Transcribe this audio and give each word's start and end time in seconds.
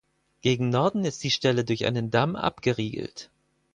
Gegen 0.41 0.69
Norden 0.69 1.05
ist 1.05 1.23
die 1.23 1.29
Stelle 1.29 1.63
durch 1.63 1.85
einen 1.85 2.09
Damm 2.09 2.35
abgeriegelt. 2.35 3.29